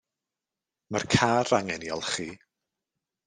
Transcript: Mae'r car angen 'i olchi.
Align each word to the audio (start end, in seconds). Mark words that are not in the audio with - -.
Mae'r 0.95 1.05
car 1.15 1.53
angen 1.59 1.85
'i 1.87 1.91
olchi. 1.97 2.27